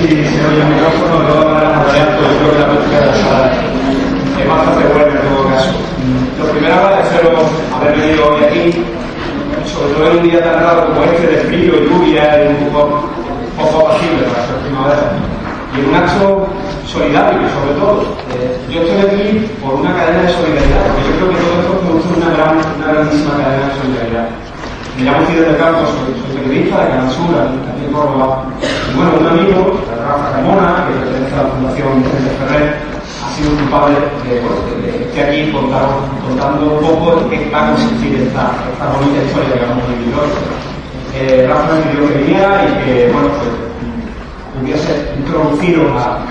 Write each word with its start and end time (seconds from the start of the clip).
si 0.00 0.08
se 0.08 0.40
oye 0.46 0.62
el 0.62 0.68
micrófono, 0.72 1.28
todas 1.28 1.76
más 1.76 1.92
alto, 1.92 2.22
yo 2.24 2.36
creo 2.40 2.52
que 2.52 2.60
la 2.60 2.72
música 2.72 3.00
de 3.00 3.06
la 3.06 3.16
sala 3.20 3.52
es 4.40 4.48
bastante 4.48 4.84
buena 4.88 5.12
en 5.12 5.28
todo 5.28 5.48
caso. 5.52 5.72
Lo 6.38 6.44
primero 6.52 6.74
agradeceros 6.74 7.44
haber 7.76 7.92
venido 8.00 8.32
hoy 8.32 8.44
aquí, 8.44 8.64
sobre 9.68 9.92
todo 9.92 10.10
en 10.10 10.16
un 10.16 10.22
día 10.24 10.40
tan 10.40 10.64
raro 10.64 10.86
como 10.88 11.04
este 11.04 11.26
de 11.26 11.36
frío 11.44 11.72
lluvia 11.84 12.44
y 12.44 12.64
un 12.64 12.72
poco, 12.72 13.10
poco 13.60 13.88
apacible 13.88 14.24
para 14.24 14.46
ser 14.48 14.56
primavera. 14.64 15.12
Y 15.76 15.84
un 15.84 15.94
acto 15.94 16.48
solidario, 16.88 17.44
sobre 17.52 17.72
todo. 17.78 18.16
Eh, 18.34 18.56
yo 18.72 18.80
estoy 18.80 19.04
aquí 19.04 19.46
por 19.62 19.74
una 19.74 19.94
cadena 19.94 20.22
de 20.22 20.32
solidaridad, 20.32 20.82
porque 20.88 21.04
yo 21.04 21.12
creo 21.14 21.28
que 21.28 21.40
todo 21.44 21.54
esto 21.60 21.72
produce 21.84 22.08
una 22.16 22.30
grandísima 22.88 23.36
cadena 23.36 23.68
de 23.68 23.76
solidaridad. 23.78 24.28
Soy, 24.98 26.14
soy 26.18 26.42
periodista 26.42 26.84
de 26.84 26.90
Canal 26.90 27.10
Sur, 27.10 27.30
aquí 27.38 27.84
en 27.86 27.92
Córdoba. 27.92 28.44
Y 28.60 28.96
bueno, 28.96 29.12
un 29.20 29.26
amigo, 29.26 29.80
Rafa 29.86 30.36
Ramona, 30.36 30.86
que 30.86 30.94
pertenece 30.98 31.34
a 31.34 31.42
la 31.42 31.48
Fundación 31.50 32.02
Vicente 32.02 32.30
Ferrer, 32.38 32.74
ha 33.22 33.28
sido 33.36 33.50
culpable 33.56 33.96
de, 34.24 34.34
de, 34.34 34.98
de 34.98 35.10
que 35.10 35.22
aquí 35.22 35.52
contando, 35.52 36.04
contando 36.26 36.74
un 36.74 36.80
poco 36.80 37.20
de 37.20 37.30
qué 37.30 37.50
va 37.50 37.66
a 37.66 37.70
consistir 37.70 38.14
esta, 38.26 38.52
esta 38.72 38.86
bonita 38.92 39.22
historia 39.22 39.54
que 39.54 39.66
vamos 39.66 39.84
a 39.84 39.92
vivir 39.94 40.14
hoy. 40.14 40.30
Eh, 41.14 41.46
Rafa 41.48 41.74
me 41.74 41.80
pidió 41.82 42.08
que 42.08 42.18
viniera 42.18 42.64
y 42.64 42.84
que, 42.84 43.12
bueno, 43.12 43.28
pues 43.38 43.70
hubiese 44.60 45.12
introducido 45.16 45.82
a, 45.96 46.26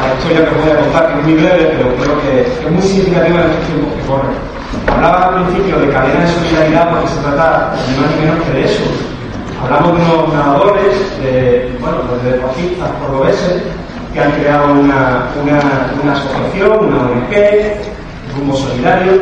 la 0.00 0.14
historia 0.14 0.48
que 0.48 0.54
voy 0.54 0.70
a 0.70 0.80
contar, 0.80 1.12
que 1.12 1.18
es 1.18 1.24
muy 1.24 1.34
breve, 1.34 1.74
pero 1.74 1.96
creo 1.96 2.14
que 2.22 2.40
es 2.46 2.70
muy 2.70 2.82
significativa 2.82 3.40
en 3.40 3.50
estos 3.50 3.66
tiempos 3.66 3.92
que 3.94 4.06
corren. 4.06 4.55
Hablaba 4.88 5.28
al 5.28 5.44
principio 5.44 5.78
de 5.78 5.90
cadena 5.90 6.20
de 6.20 6.28
solidaridad 6.28 6.90
porque 6.90 7.08
se 7.08 7.20
trata 7.20 7.74
ni 7.88 8.00
más 8.00 8.10
ni 8.14 8.26
menos 8.26 8.44
que 8.44 8.52
de 8.52 8.64
eso. 8.64 8.84
Hablamos 9.62 9.98
de 9.98 10.04
unos 10.04 10.34
nadadores, 10.34 11.22
de, 11.22 11.76
bueno, 11.80 11.98
de 12.22 12.32
deportistas 12.32 12.90
cordobeses, 13.00 13.62
que 14.12 14.20
han 14.20 14.32
creado 14.32 14.72
una, 14.72 15.28
una, 15.42 16.12
asociación, 16.12 16.86
una 16.86 16.96
ONG, 16.96 17.34
Rumbo 18.36 18.56
Solidario, 18.56 19.12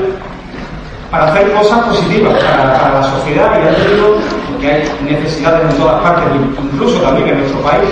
para 1.11 1.33
hacer 1.33 1.53
cosas 1.53 1.85
positivas 1.87 2.35
para, 2.43 3.01
la 3.01 3.03
sociedad 3.03 3.59
y 3.59 3.65
ya 3.65 3.75
te 3.77 3.95
digo 3.95 4.19
que 4.61 4.71
hay 4.71 4.83
necesidades 5.09 5.71
en 5.71 5.79
todas 5.79 6.03
partes, 6.03 6.25
incluso 6.73 7.01
también 7.01 7.29
en 7.29 7.39
nuestro 7.41 7.61
país, 7.61 7.89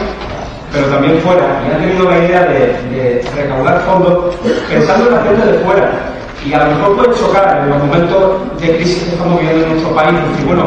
pero 0.72 0.87
también 0.87 1.19
fuera. 1.19 1.62
Y 1.66 1.75
han 1.75 1.81
tenido 1.81 2.11
la 2.11 2.19
idea 2.19 2.42
de, 2.44 2.59
de 2.91 3.25
recaudar 3.37 3.81
fondos 3.81 4.34
pensando 4.69 5.09
en 5.09 5.14
la 5.14 5.22
gente 5.22 5.47
de 5.47 5.59
fuera. 5.61 5.91
Y 6.45 6.53
a 6.55 6.65
lo 6.65 6.75
mejor 6.75 6.97
puede 6.97 7.19
chocar 7.19 7.62
en 7.62 7.71
los 7.71 7.79
momentos 7.79 8.61
de 8.61 8.77
crisis 8.77 9.05
que 9.05 9.11
estamos 9.11 9.39
viviendo 9.39 9.65
en 9.65 9.73
nuestro 9.73 9.95
país 9.95 10.11
y 10.11 10.31
decir, 10.31 10.47
bueno, 10.47 10.65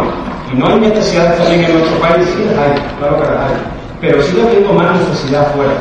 y 0.52 0.56
no 0.56 0.68
hay 0.68 0.80
necesidades 0.80 1.38
también 1.38 1.66
en 1.66 1.74
nuestro 1.74 2.00
país, 2.00 2.26
sí 2.32 2.46
las 2.48 2.58
hay, 2.58 2.74
claro 3.00 3.22
que 3.22 3.28
las 3.28 3.52
hay. 3.52 3.58
Pero 4.00 4.22
sigue 4.24 4.42
habiendo 4.42 4.74
más 4.74 5.00
necesidad 5.00 5.52
fuera, 5.54 5.74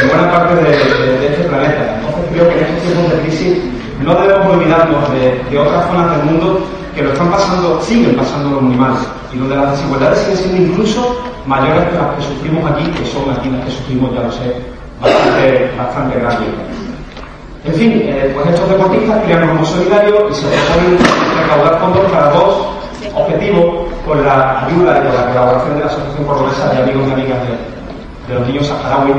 en 0.00 0.08
buena 0.08 0.30
parte 0.30 0.54
de, 0.62 1.26
este 1.26 1.44
planeta. 1.44 2.00
Entonces 2.00 2.24
creo 2.32 2.48
que 2.48 2.58
en 2.58 2.64
estos 2.64 2.82
tiempos 2.82 3.10
de 3.10 3.18
crisis 3.20 3.58
no 4.02 4.14
debemos 4.14 4.54
olvidarnos 4.54 5.12
de, 5.12 5.44
de, 5.50 5.58
otras 5.58 5.86
zonas 5.88 6.16
del 6.16 6.26
mundo 6.26 6.60
que 6.94 7.02
lo 7.02 7.12
están 7.12 7.30
pasando, 7.30 7.82
siguen 7.82 8.16
pasando 8.16 8.60
muy 8.60 8.76
mal, 8.76 8.94
y 9.32 9.38
donde 9.38 9.56
las 9.56 9.72
desigualdades 9.72 10.18
siguen 10.20 10.36
siendo 10.38 10.72
incluso 10.72 11.20
mayores 11.46 11.84
que 11.90 11.96
las 11.96 12.14
que 12.16 12.22
sufrimos 12.22 12.70
aquí, 12.70 12.84
que 12.92 13.06
son 13.06 13.28
aquí 13.30 13.50
las 13.50 13.64
que 13.64 13.70
sufrimos, 13.72 14.14
ya 14.14 14.22
lo 14.22 14.32
sé, 14.32 14.56
bastante, 15.02 15.70
bastante 15.76 16.20
grandes. 16.20 16.48
En 17.64 17.74
fin, 17.74 17.92
eh, 18.04 18.30
pues 18.34 18.46
estos 18.48 18.68
deportistas 18.68 19.22
crean 19.24 19.48
como 19.48 19.64
solidario 19.64 20.28
y 20.30 20.34
se 20.34 20.46
proponen 20.46 20.98
recaudar 21.40 21.80
fondos 21.80 22.10
para 22.12 22.30
dos 22.30 22.66
objetivos 23.14 23.88
con 24.06 24.24
la 24.24 24.66
ayuda 24.66 24.98
y 24.98 25.06
con 25.06 25.14
la 25.14 25.26
colaboración 25.28 25.74
de 25.74 25.80
la 25.80 25.86
Asociación 25.86 26.24
Cordobesa 26.26 26.68
de 26.68 26.82
Amigos 26.82 27.08
y 27.08 27.12
Amigas 27.12 27.38
de, 27.42 28.32
de 28.32 28.38
los 28.38 28.48
Niños 28.48 28.66
Saharauis 28.66 29.16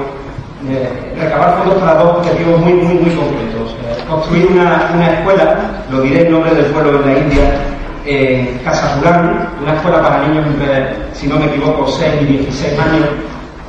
eh, 0.69 1.13
recabar 1.19 1.57
fondos 1.59 1.78
para 1.78 1.94
dos 1.95 2.17
objetivos 2.17 2.59
muy, 2.59 2.73
muy, 2.73 2.94
muy 2.95 3.16
concretos. 3.16 3.75
Eh, 3.85 4.03
construir 4.09 4.47
una, 4.47 5.13
escuela, 5.13 5.57
lo 5.91 6.01
diré 6.01 6.25
en 6.25 6.31
nombre 6.31 6.55
del 6.55 6.66
pueblo 6.66 7.01
en 7.01 7.05
la 7.05 7.19
India, 7.19 7.44
en 8.05 8.57
Casapurán, 8.59 9.50
una 9.61 9.75
escuela 9.75 10.01
para 10.01 10.28
niños 10.28 10.45
entre, 10.47 10.95
si 11.13 11.28
no 11.28 11.38
me 11.38 11.45
equivoco, 11.45 11.88
6 11.88 12.13
y 12.22 12.25
16 12.25 12.79
años, 12.79 13.05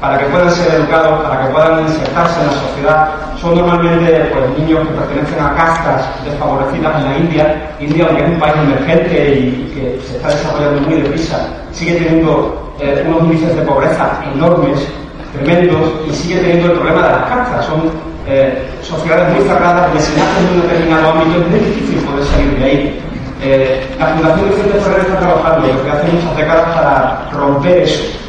para 0.01 0.19
que 0.19 0.27
puedan 0.27 0.51
ser 0.51 0.75
educados, 0.75 1.23
para 1.25 1.47
que 1.47 1.53
puedan 1.53 1.83
insertarse 1.83 2.41
en 2.41 2.47
la 2.47 2.53
sociedad. 2.53 3.09
Son 3.41 3.55
normalmente 3.55 4.31
pues, 4.33 4.59
niños 4.59 4.87
que 4.89 4.95
pertenecen 4.95 5.45
a 5.45 5.55
castas 5.55 6.07
desfavorecidas 6.25 6.97
en 6.97 7.11
la 7.11 7.19
India. 7.19 7.71
India, 7.81 8.07
aunque 8.09 8.25
es 8.25 8.31
un 8.31 8.39
país 8.39 8.55
emergente 8.57 9.35
y 9.39 9.73
que 9.75 10.01
se 10.07 10.17
está 10.17 10.29
desarrollando 10.29 10.83
muy 10.83 11.01
deprisa, 11.01 11.49
sigue 11.73 11.95
teniendo 11.95 12.73
eh, 12.81 13.05
unos 13.07 13.23
índices 13.25 13.57
de 13.57 13.63
pobreza 13.63 14.21
enormes 14.35 14.87
tremendos 15.33 15.93
y 16.09 16.15
sigue 16.15 16.41
teniendo 16.41 16.73
el 16.73 16.79
problema 16.79 17.03
de 17.03 17.13
las 17.13 17.29
castas. 17.29 17.67
Son 17.67 17.91
eh, 18.29 18.69
sociedades 18.83 19.35
muy 19.35 19.47
cerradas 19.47 19.95
nacen 19.95 20.15
en 20.19 20.55
un 20.55 20.63
determinado 20.63 21.11
ámbito 21.13 21.43
es 21.43 21.49
muy 21.49 21.61
difícil 21.61 21.99
poder 22.01 22.25
salir 22.27 22.59
de 22.59 22.65
ahí. 22.65 23.01
Eh, 23.43 23.87
la 23.99 24.07
Fundación 24.07 24.49
Vicente 24.49 24.81
Ferrer 24.81 25.01
está 25.01 25.19
trabajando 25.19 25.67
desde 25.67 25.91
hace 25.91 26.13
muchas 26.13 26.37
décadas 26.37 26.75
para 26.75 27.31
romper 27.33 27.79
eso. 27.83 28.26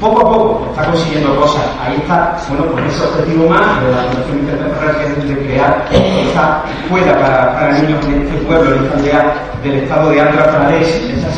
Poco 0.00 0.20
a 0.20 0.32
poco 0.32 0.66
está 0.70 0.90
consiguiendo 0.90 1.36
cosas. 1.36 1.62
Ahí 1.84 1.96
está, 1.96 2.36
bueno, 2.48 2.66
pues 2.72 2.94
ese 2.94 3.04
objetivo 3.04 3.48
más 3.48 3.82
de 3.82 3.90
la 3.90 4.02
Fundación 4.02 4.46
Ferrer 4.46 4.96
que 4.96 5.20
es 5.20 5.28
de 5.28 5.46
crear 5.46 5.88
esa 5.90 6.62
escuela 6.82 7.12
para, 7.20 7.52
para 7.54 7.78
niños 7.78 8.04
en 8.06 8.22
este 8.22 8.36
pueblo, 8.46 8.74
en 8.74 8.84
esta 8.84 8.98
aldea 8.98 9.34
del 9.62 9.74
estado 9.74 10.10
de 10.10 10.20
Andhra 10.20 10.50
Pradesh, 10.50 10.88
esa 11.12 11.28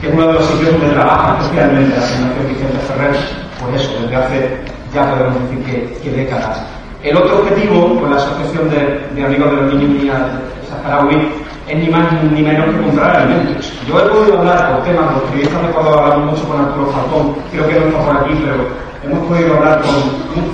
que 0.00 0.08
es 0.08 0.14
uno 0.14 0.26
de 0.26 0.32
los 0.32 0.44
sitios 0.46 0.72
donde 0.72 0.94
trabaja 0.94 1.38
especialmente 1.40 1.94
la 1.94 2.02
Fundación 2.02 2.48
Vicente 2.48 2.78
Ferrer 2.88 3.16
por 3.62 3.74
eso, 3.74 3.90
desde 4.02 4.16
hace 4.16 4.58
ya 4.92 5.10
podemos 5.10 5.40
decir 5.48 5.92
que, 6.02 6.10
décadas. 6.10 6.60
El 7.02 7.16
otro 7.16 7.38
objetivo 7.38 8.00
con 8.00 8.10
la 8.10 8.16
Asociación 8.16 8.68
de, 8.70 9.00
de 9.14 9.24
Amigos 9.24 9.50
de 9.50 9.56
los 9.56 9.74
Niños 9.74 9.90
y 9.90 9.98
Niñas 9.98 10.22
Saharaui 10.68 11.28
es 11.72 11.78
ni 11.78 11.88
más 11.88 12.12
ni 12.30 12.42
menos 12.42 12.66
que 12.66 12.82
comprar 12.82 13.16
alimentos. 13.16 13.72
Yo 13.88 13.98
he 13.98 14.02
podido 14.02 14.38
hablar 14.38 14.74
por 14.74 14.84
temas, 14.84 15.12
los 15.14 15.22
periodistas 15.30 15.62
de 15.62 15.72
Córdoba 15.72 16.04
hablamos 16.04 16.32
mucho 16.32 16.48
con 16.48 16.60
Arturo 16.60 16.86
Falcón, 16.92 17.36
creo 17.50 17.66
que 17.66 17.80
no 17.80 17.86
está 17.86 17.98
por 18.04 18.16
aquí, 18.18 18.44
pero 18.44 18.56
hemos 19.04 19.26
podido 19.26 19.56
hablar 19.56 19.80
con, 19.80 19.94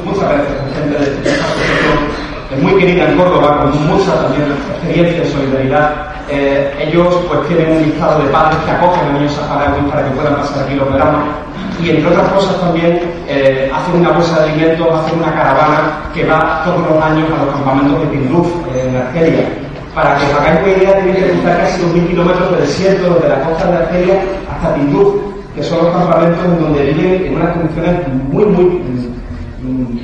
muchas 0.05 0.29
veces 0.31 0.55
con 0.55 0.71
gente 0.75 0.95
de 0.95 1.31
asociación, 1.35 1.99
es 2.55 2.63
muy 2.63 2.75
querida 2.79 3.11
en 3.11 3.17
Córdoba, 3.19 3.59
con 3.59 3.87
mucha 3.89 4.15
también 4.15 4.47
experiencia 4.53 5.25
y 5.25 5.33
solidaridad. 5.33 5.91
Eh, 6.31 6.87
ellos 6.87 7.09
pues 7.27 7.49
tienen 7.49 7.73
un 7.73 7.83
listado 7.83 8.23
de 8.23 8.29
padres 8.29 8.59
que 8.65 8.71
acogen 8.71 9.09
a 9.09 9.13
niños 9.15 9.33
saharauis 9.33 9.91
para 9.91 10.05
que 10.05 10.11
puedan 10.11 10.37
pasar 10.37 10.65
aquí 10.65 10.75
los 10.75 10.93
veranos 10.93 11.25
y 11.83 11.91
entre 11.91 12.11
otras 12.11 12.29
cosas 12.33 12.61
también 12.61 13.01
eh, 13.29 13.71
hacen 13.75 14.01
una 14.01 14.11
bolsa 14.11 14.41
de 14.41 14.51
alimentos, 14.51 14.87
hacen 14.93 15.19
una 15.19 15.33
caravana 15.33 16.11
que 16.13 16.25
va 16.27 16.63
todos 16.65 16.81
los 16.87 17.03
años 17.03 17.29
a 17.31 17.45
los 17.45 17.55
campamentos 17.55 18.01
de 18.01 18.07
Tinduf, 18.09 18.47
eh, 18.75 18.89
en 18.89 18.97
Argelia. 18.97 19.68
Para 19.99 20.15
que 20.15 20.27
os 20.27 20.33
hagáis 20.35 20.61
una 20.61 20.71
idea, 20.71 21.03
tiene 21.03 21.19
que 21.19 21.31
cruzar 21.33 21.59
casi 21.59 21.83
2.000 21.83 22.07
kilómetros 22.07 22.51
de 22.53 22.57
desierto 22.59 23.15
desde 23.15 23.29
la 23.31 23.41
costa 23.43 23.67
de 23.67 23.77
Argelia 23.79 24.23
hasta 24.49 24.75
Tinduf, 24.75 25.15
que 25.57 25.63
son 25.65 25.79
los 25.83 25.93
campamentos 25.93 26.45
en 26.45 26.61
donde 26.61 26.85
viven 26.85 27.27
en 27.27 27.35
unas 27.35 27.57
condiciones 27.57 28.09
muy, 28.31 28.45
muy 28.45 28.65
mm, 29.61 29.99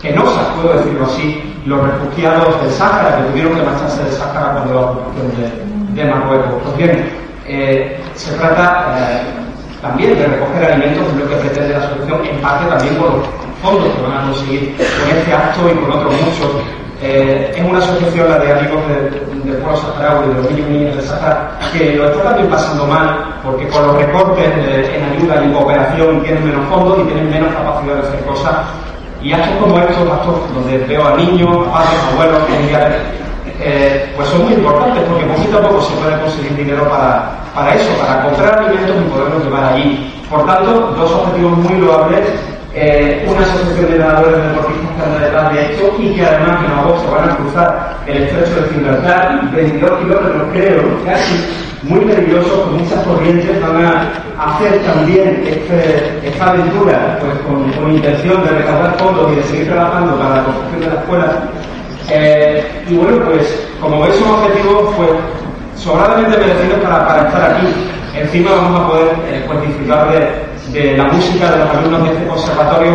penosas, 0.00 0.46
puedo 0.54 0.78
decirlo 0.78 1.06
así, 1.06 1.42
los 1.66 1.82
refugiados 1.82 2.62
del 2.62 2.70
Sáhara, 2.70 3.16
que 3.16 3.30
tuvieron 3.32 3.54
que 3.56 3.62
marcharse 3.62 4.04
del 4.04 4.12
Sáhara 4.12 4.52
cuando 4.52 4.74
la 4.74 4.80
ocupación 4.82 5.96
de, 5.96 6.04
Marruecos. 6.04 6.62
Pues 6.62 6.76
bien, 6.76 7.10
eh, 7.48 8.00
se 8.14 8.32
trata 8.36 9.24
también 9.82 10.16
de 10.16 10.24
recoger 10.24 10.70
alimentos, 10.70 11.04
es 11.08 11.14
lo 11.16 11.28
que 11.30 11.34
pretende 11.34 11.74
la 11.74 11.88
solución, 11.88 12.24
en 12.26 12.40
parte 12.40 12.64
también 12.66 12.94
por 12.94 13.10
los 13.10 13.26
fondos 13.60 13.92
que 13.92 14.02
van 14.02 14.18
a 14.18 14.30
conseguir 14.30 14.76
con 14.76 15.18
este 15.18 15.34
acto 15.34 15.68
y 15.68 15.74
con 15.80 15.90
otros 15.90 16.12
muchos. 16.12 16.83
Eh, 17.02 17.52
es 17.56 17.64
una 17.64 17.78
asociación, 17.78 18.30
la 18.30 18.38
de 18.38 18.52
amigos 18.52 18.80
del 18.88 19.10
de, 19.44 19.52
pueblo 19.58 19.76
saharaui, 19.76 20.28
de 20.28 20.34
los 20.34 20.50
niños 20.50 20.66
y 20.68 20.72
niñas 20.72 20.96
del 20.96 21.04
Sahara, 21.04 21.50
que 21.72 21.96
lo 21.96 22.08
está 22.08 22.22
también 22.22 22.48
pasando 22.48 22.86
mal, 22.86 23.34
porque 23.42 23.68
con 23.68 23.86
los 23.86 23.96
recortes 23.96 24.56
de, 24.56 24.96
en 24.96 25.04
ayuda 25.04 25.44
y 25.44 25.52
cooperación 25.52 26.22
tienen 26.22 26.44
menos 26.46 26.66
fondos 26.68 27.00
y 27.00 27.02
tienen 27.04 27.30
menos 27.30 27.52
capacidad 27.52 27.94
de 27.94 28.08
hacer 28.08 28.20
cosas. 28.24 28.54
Y 29.20 29.32
actos 29.32 29.56
como 29.60 29.78
estos, 29.78 30.54
donde 30.54 30.78
veo 30.86 31.06
a 31.06 31.16
niños, 31.16 31.66
padres, 31.68 32.00
abuelos, 32.12 32.42
familiares, 32.48 32.96
eh, 33.60 34.12
pues 34.16 34.28
son 34.28 34.44
muy 34.44 34.54
importantes 34.54 35.02
porque 35.08 35.24
poquito 35.24 35.58
a 35.58 35.62
poco 35.62 35.82
se 35.82 35.94
puede 35.96 36.20
conseguir 36.20 36.56
dinero 36.56 36.88
para, 36.88 37.32
para 37.54 37.74
eso, 37.74 37.90
para 38.00 38.22
comprar 38.24 38.58
alimentos 38.58 38.96
y 38.96 39.10
poderlos 39.10 39.44
llevar 39.44 39.72
allí. 39.72 40.22
Por 40.28 40.46
tanto, 40.46 40.94
dos 40.96 41.12
objetivos 41.12 41.58
muy 41.58 41.78
loables 41.80 42.28
eh, 42.74 43.24
una 43.28 43.40
asociación 43.40 43.92
de 43.92 43.98
nadadores 43.98 44.42
deportistas 44.42 44.90
que 44.96 45.02
anda 45.02 45.18
detrás 45.20 45.52
de 45.52 45.62
esto 45.62 45.96
y 45.98 46.14
que 46.14 46.26
además 46.26 46.64
en 46.64 46.72
agosto 46.72 47.10
van 47.12 47.30
a 47.30 47.36
cruzar 47.36 47.96
el 48.06 48.22
estrecho 48.24 48.62
de 48.62 48.68
Gibraltar, 48.74 49.50
22 49.52 49.98
kilómetros 50.00 50.42
creo, 50.52 50.82
casi 51.04 51.64
muy 51.84 52.00
peligrosos, 52.00 52.60
con 52.60 52.82
muchas 52.82 53.04
corrientes, 53.04 53.60
van 53.60 53.84
a 53.84 54.10
hacer 54.38 54.82
también 54.82 55.44
este, 55.46 56.28
esta 56.28 56.50
aventura 56.50 57.18
pues, 57.20 57.34
con, 57.46 57.92
intención 57.92 58.42
de 58.42 58.50
recaudar 58.50 58.96
fondos 58.98 59.32
y 59.32 59.36
de 59.36 59.42
seguir 59.44 59.66
trabajando 59.68 60.16
para 60.16 60.36
la 60.36 60.44
construcción 60.44 60.80
de 60.80 60.86
la 60.86 61.00
escuela. 61.00 61.42
Eh, 62.10 62.84
y 62.88 62.96
bueno, 62.96 63.24
pues 63.26 63.68
como 63.80 64.00
veis 64.00 64.16
son 64.16 64.30
objetivos 64.30 64.94
pues, 64.96 65.10
sobradamente 65.76 66.38
merecidos 66.38 66.80
para, 66.82 67.06
para 67.06 67.28
estar 67.28 67.50
aquí. 67.52 67.66
Encima 68.18 68.50
vamos 68.52 68.80
a 68.80 68.88
poder 68.88 69.08
eh, 69.28 69.44
pues, 69.46 69.62
disfrutar 69.62 70.10
de 70.10 70.53
de 70.72 70.96
la 70.96 71.04
música 71.04 71.50
de 71.50 71.58
los 71.58 71.70
alumnos 71.70 72.04
de 72.04 72.14
este 72.14 72.26
conservatorio. 72.26 72.92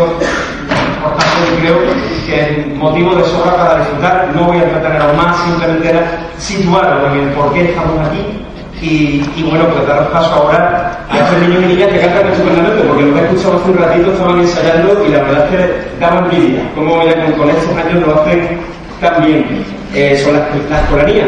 Por 1.01 1.11
tanto, 1.15 1.61
creo 1.61 1.77
que 2.25 2.41
es 2.41 2.67
motivo 2.75 3.15
de 3.15 3.23
sobra 3.25 3.55
para 3.55 3.79
disfrutar. 3.79 4.29
No 4.35 4.43
voy 4.43 4.57
a 4.57 4.63
entretener 4.63 5.01
aún 5.01 5.17
más, 5.17 5.37
simplemente 5.43 5.89
era 5.89 6.27
situarlo 6.37 7.07
en 7.13 7.19
el 7.19 7.29
por 7.29 7.53
qué 7.53 7.69
estamos 7.69 8.07
aquí. 8.07 8.45
Y, 8.81 9.43
bueno, 9.43 9.65
pues 9.67 9.85
daros 9.87 10.07
paso 10.07 10.33
ahora 10.35 11.05
a 11.09 11.17
estos 11.17 11.37
niños 11.39 11.63
y 11.63 11.65
niñas 11.67 11.89
que 11.89 11.99
cantan 11.99 12.27
estupendamente, 12.27 12.81
porque 12.87 13.03
lo 13.03 13.13
que 13.13 13.19
he 13.19 13.23
escuchado 13.25 13.57
hace 13.57 13.71
un 13.71 13.77
ratito 13.77 14.11
estaban 14.13 14.39
ensayando 14.39 15.05
y 15.05 15.09
la 15.09 15.21
verdad 15.23 15.45
es 15.45 15.49
que 15.51 15.99
daban 15.99 16.23
envidia. 16.25 16.61
Como 16.75 16.95
con, 16.95 17.49
estos 17.49 17.75
años 17.75 18.07
lo 18.07 18.21
hacen 18.21 18.57
tan 19.01 19.25
bien. 19.25 19.65
Eh, 19.93 20.21
son 20.23 20.33
las, 20.33 20.43
la 20.69 20.81
escolaría 20.81 21.25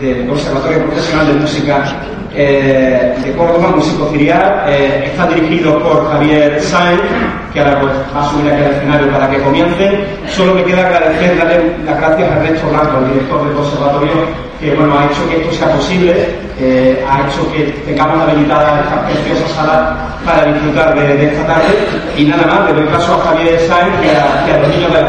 del 0.00 0.26
Conservatorio 0.26 0.84
Profesional 0.86 1.26
de 1.28 1.34
Música 1.34 1.84
eh, 2.34 3.14
de 3.24 3.32
Córdoba, 3.32 3.72
músico 3.76 4.08
cirial, 4.10 4.64
eh, 4.68 5.04
está 5.06 5.26
dirigido 5.26 5.78
por 5.78 6.10
Javier 6.10 6.60
Sáenz, 6.60 7.00
que 7.52 7.60
ahora 7.60 7.80
pues, 7.80 7.92
va 8.14 8.20
a 8.20 8.30
subir 8.30 8.52
aquí 8.52 8.64
al 8.64 8.72
escenario 8.72 9.10
para 9.10 9.30
que 9.30 9.38
comiencen. 9.38 10.04
Solo 10.28 10.54
me 10.54 10.64
queda 10.64 10.86
agradecer, 10.86 11.38
darle 11.38 11.72
las 11.84 11.98
gracias 11.98 12.30
a 12.30 12.36
Ernesto 12.36 12.68
Blanco, 12.68 12.98
el 12.98 13.12
director 13.12 13.44
del 13.44 13.54
conservatorio, 13.54 14.12
que 14.60 14.74
bueno, 14.74 14.98
ha 14.98 15.06
hecho 15.06 15.28
que 15.28 15.36
esto 15.40 15.52
sea 15.52 15.72
posible, 15.74 16.12
eh, 16.60 17.04
ha 17.08 17.28
hecho 17.28 17.50
que 17.52 17.64
tengamos 17.86 18.28
habilitada 18.28 18.80
esta 18.80 19.06
preciosa 19.06 19.54
sala 19.54 19.96
para 20.24 20.52
disfrutar 20.52 20.94
de, 20.94 21.26
esta 21.26 21.46
tarde. 21.46 21.74
Y 22.16 22.24
nada 22.24 22.46
más, 22.46 22.66
le 22.66 22.80
doy 22.80 22.88
paso 22.92 23.14
a 23.14 23.30
Javier 23.30 23.58
Sáenz 23.68 23.94
y 24.04 24.08
a, 24.08 24.54
a 24.54 24.58
los 24.58 24.68
niños 24.68 24.92
de 24.92 25.02
la 25.02 25.08